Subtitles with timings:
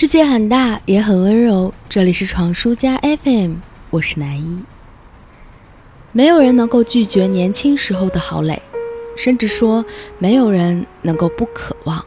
[0.00, 1.74] 世界很大，也很温柔。
[1.88, 3.54] 这里是闯书家 FM，
[3.90, 4.62] 我是南一。
[6.12, 8.62] 没有人能够拒绝年轻时候的郝蕾，
[9.16, 9.84] 甚至说
[10.20, 12.06] 没有人能够不渴望。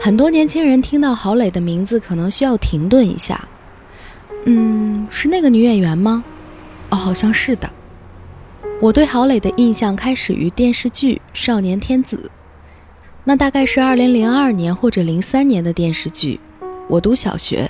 [0.00, 3.46] 很多年轻人听到郝蕾的名字，可能需要停顿一下。
[4.46, 6.24] 嗯，是那个女演员吗？
[6.90, 7.70] 哦，好像是的。
[8.80, 12.16] 我对郝蕾的印象开始于电视剧《少年天子》。
[13.28, 16.38] 那大概是二零零二年或者零三年的电视剧，
[16.88, 17.68] 我读小学，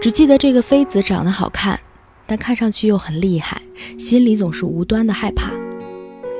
[0.00, 1.80] 只记得这个妃子长得好看，
[2.24, 3.60] 但看上去又很厉害，
[3.98, 5.50] 心里总是无端的害怕。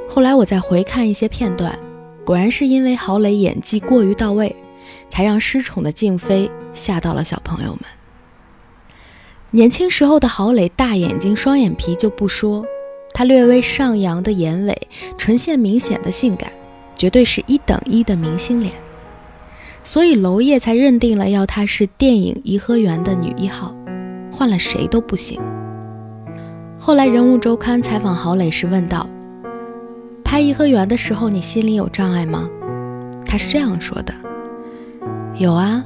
[0.09, 1.77] 后来我再回看一些片段，
[2.25, 4.55] 果然是因为郝蕾演技过于到位，
[5.11, 7.81] 才让失宠的静妃吓到了小朋友们。
[9.51, 12.65] 年轻时候的郝蕾，大眼睛、双眼皮就不说，
[13.13, 14.89] 她略微上扬的眼尾，
[15.19, 16.53] 唇线明显的性感。
[16.97, 18.73] 绝对是一等一的明星脸，
[19.85, 23.75] 所以娄烨才认定了要她是电影《颐和园》的女一号，
[24.33, 25.41] 换了谁都不行。
[26.79, 29.09] 后来《人物周刊》采访郝蕾时问道
[30.25, 32.49] ：“拍《颐和园》的时候，你心里有障碍吗？”
[33.27, 34.15] 她是这样说的
[35.37, 35.85] ：“有啊，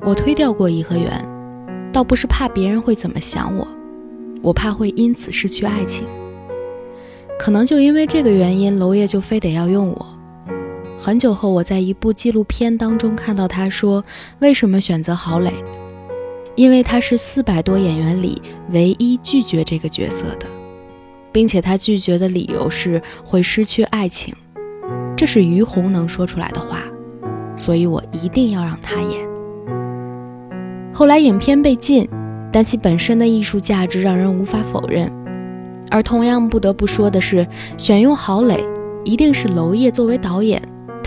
[0.00, 1.10] 我推掉过《颐和园》，
[1.92, 3.68] 倒不是怕别人会怎么想我，
[4.42, 6.06] 我怕会因此失去爱情。
[7.38, 10.06] 可能就因为这个原因，娄烨就非得要用我。”
[11.04, 14.04] 很久后，我在一部纪录片当中看到他说
[14.38, 15.52] ：“为什么选择郝蕾？
[16.54, 20.46] 因为他是四百多演员里唯一拒绝这个角色的，
[21.32, 24.32] 并且他拒绝的理由是会失去爱情。
[25.16, 26.84] 这是于红能说出来的话，
[27.56, 29.28] 所以我一定要让他演。”
[30.94, 32.08] 后来影片被禁，
[32.52, 35.10] 但其本身的艺术价值让人无法否认。
[35.90, 37.44] 而同样不得不说的是，
[37.76, 38.64] 选用郝蕾
[39.02, 40.62] 一定是娄烨作为导演。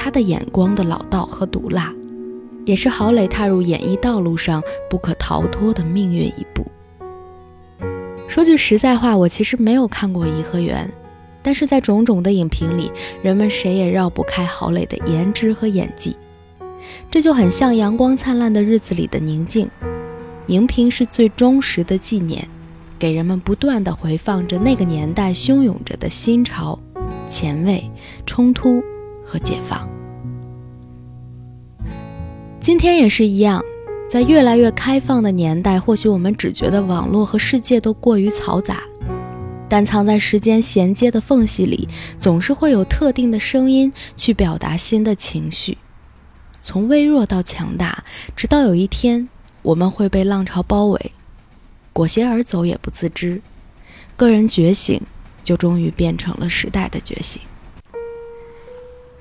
[0.05, 1.91] 他的眼光的老道和毒辣，
[2.63, 6.63] 也是郝蕾踏入演艺道路上不可逃脱的命运一步。
[8.27, 10.87] 说句实在话，我其实没有看过《颐和园》，
[11.41, 12.91] 但是在种种的影评里，
[13.23, 16.15] 人们谁也绕不开郝蕾的颜值和演技。
[17.09, 19.67] 这就很像《阳光灿烂的日子》里的宁静，
[20.45, 22.47] 荧屏是最忠实的纪念，
[22.99, 26.77] 给人们不断的回放着那个年代汹涌着的新潮、
[27.27, 27.83] 前卫、
[28.27, 28.83] 冲突
[29.23, 29.94] 和解放。
[32.65, 33.63] 今天也是一样，
[34.09, 38.81] 在越来越开放的年代，或许我们只觉得网络和世界都过于嘈杂，
[39.69, 41.87] 但藏在时间衔接的缝隙里，
[42.17, 45.77] 总是会有特定的声音去表达新的情绪，
[46.63, 48.03] 从微弱到强大，
[48.35, 49.29] 直到有一天
[49.61, 51.11] 我们会被浪潮包围，
[51.93, 53.43] 裹挟而走也不自知，
[54.17, 54.99] 个人觉醒
[55.43, 57.39] 就终于变成了时代的觉醒。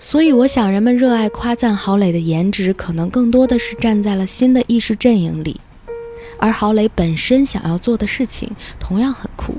[0.05, 5.59] 所以，我想人们热爱夸赞郝蕾的颜值，可能更多的是站在了新的意识阵营里，
[6.39, 9.57] 而郝蕾本身想要做的事情同样很酷。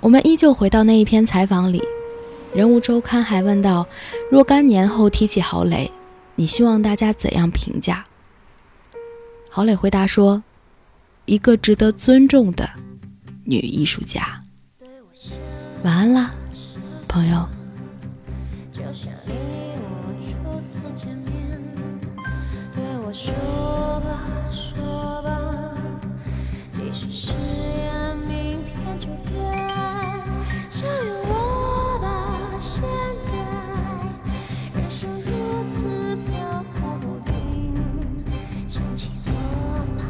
[0.00, 1.80] 我们依旧回到那一篇采访里，
[2.56, 3.86] 《人物周刊》还问到：
[4.30, 5.92] 若干年后提起郝蕾，
[6.36, 8.06] 你希望大家怎样评价？
[9.50, 10.42] 郝蕾回答说
[11.26, 12.70] ：“一个值得尊重的
[13.44, 14.42] 女艺术家。”
[15.84, 16.30] 晚安啦，
[17.06, 17.46] 朋友。
[23.12, 23.30] 说
[24.00, 25.74] 吧，说吧，
[26.72, 29.68] 即使誓言明天就变。
[30.70, 32.08] 相拥我吧，
[32.58, 32.82] 现
[33.26, 33.30] 在，
[34.80, 35.28] 人生如
[35.68, 37.34] 此飘忽不定。
[38.66, 39.30] 想起我
[39.98, 40.02] 吧，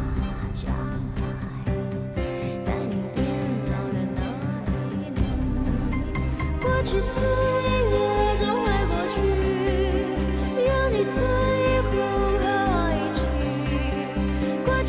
[0.52, 0.70] 将
[1.16, 2.22] 来，
[2.64, 3.26] 在你变
[3.66, 4.20] 老的那
[4.94, 5.20] 一年，
[6.60, 7.02] 过去。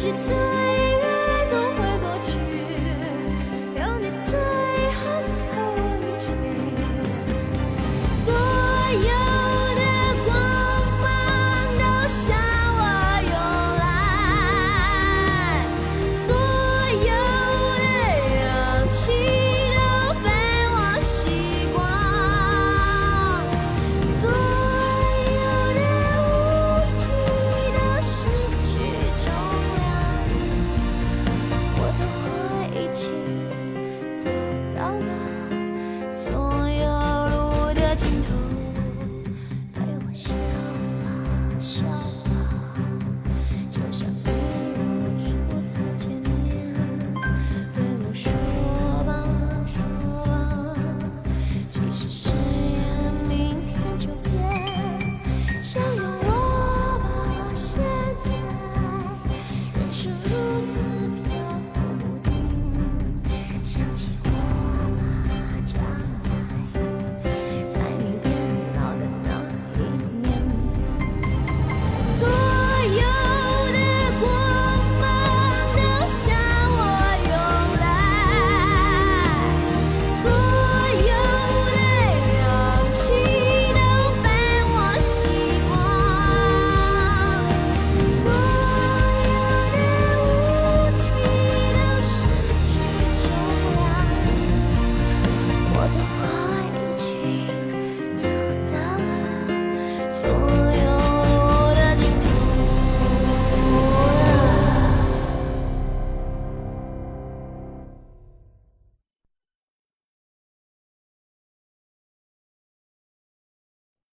[0.04, 0.33] 去